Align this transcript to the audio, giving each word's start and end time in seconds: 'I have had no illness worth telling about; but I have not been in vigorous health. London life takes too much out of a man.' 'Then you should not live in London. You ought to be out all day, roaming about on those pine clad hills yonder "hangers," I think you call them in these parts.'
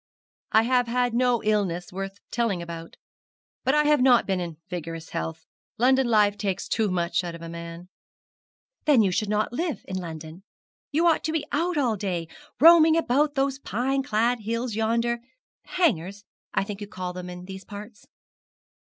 'I 0.53 0.63
have 0.63 0.87
had 0.87 1.13
no 1.13 1.43
illness 1.43 1.93
worth 1.93 2.17
telling 2.31 2.59
about; 2.59 2.97
but 3.63 3.75
I 3.75 3.83
have 3.83 4.01
not 4.01 4.25
been 4.25 4.39
in 4.39 4.57
vigorous 4.67 5.09
health. 5.09 5.45
London 5.77 6.07
life 6.07 6.37
takes 6.39 6.67
too 6.67 6.89
much 6.89 7.23
out 7.23 7.35
of 7.35 7.43
a 7.43 7.47
man.' 7.49 7.87
'Then 8.85 9.03
you 9.03 9.11
should 9.11 9.29
not 9.29 9.53
live 9.53 9.85
in 9.87 9.95
London. 9.97 10.41
You 10.89 11.05
ought 11.05 11.23
to 11.25 11.31
be 11.31 11.45
out 11.51 11.77
all 11.77 11.97
day, 11.97 12.27
roaming 12.59 12.97
about 12.97 13.29
on 13.29 13.33
those 13.35 13.59
pine 13.59 14.01
clad 14.01 14.39
hills 14.39 14.73
yonder 14.73 15.19
"hangers," 15.77 16.23
I 16.51 16.63
think 16.63 16.81
you 16.81 16.87
call 16.87 17.13
them 17.13 17.29
in 17.29 17.45
these 17.45 17.63
parts.' 17.63 18.07